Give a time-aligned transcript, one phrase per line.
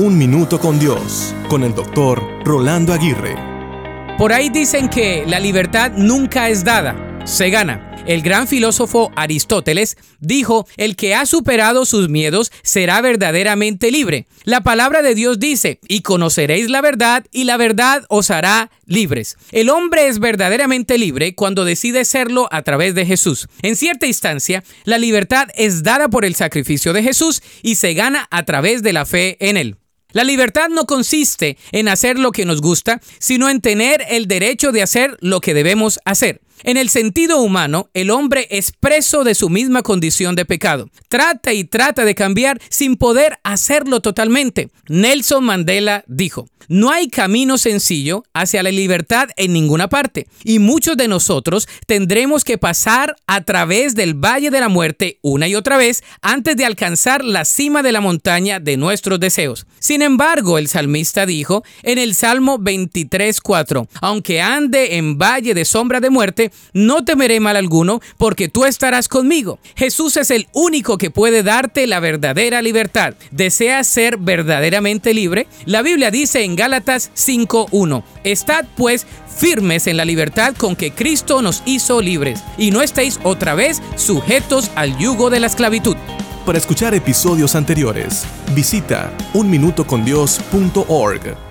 [0.00, 3.34] Un Minuto con Dios, con el doctor Rolando Aguirre.
[4.16, 7.96] Por ahí dicen que la libertad nunca es dada, se gana.
[8.06, 14.28] El gran filósofo Aristóteles dijo, el que ha superado sus miedos será verdaderamente libre.
[14.44, 19.36] La palabra de Dios dice, y conoceréis la verdad, y la verdad os hará libres.
[19.50, 23.48] El hombre es verdaderamente libre cuando decide serlo a través de Jesús.
[23.62, 28.28] En cierta instancia, la libertad es dada por el sacrificio de Jesús y se gana
[28.30, 29.76] a través de la fe en él.
[30.12, 34.72] La libertad no consiste en hacer lo que nos gusta, sino en tener el derecho
[34.72, 36.40] de hacer lo que debemos hacer.
[36.64, 40.90] En el sentido humano, el hombre es preso de su misma condición de pecado.
[41.08, 44.70] Trata y trata de cambiar sin poder hacerlo totalmente.
[44.88, 50.98] Nelson Mandela dijo, no hay camino sencillo hacia la libertad en ninguna parte, y muchos
[50.98, 55.78] de nosotros tendremos que pasar a través del valle de la muerte una y otra
[55.78, 59.66] vez antes de alcanzar la cima de la montaña de nuestros deseos.
[59.78, 66.00] Sin embargo, el salmista dijo en el Salmo 23.4, aunque ande en valle de sombra
[66.00, 69.58] de muerte, no temeré mal alguno, porque tú estarás conmigo.
[69.76, 73.14] Jesús es el único que puede darte la verdadera libertad.
[73.30, 75.46] ¿Deseas ser verdaderamente libre?
[75.64, 79.06] La Biblia dice en Gálatas 5.1, Estad pues
[79.38, 83.82] firmes en la libertad con que Cristo nos hizo libres, y no estéis otra vez
[83.96, 85.96] sujetos al yugo de la esclavitud.
[86.44, 91.47] Para escuchar episodios anteriores, visita unminutocondios.org.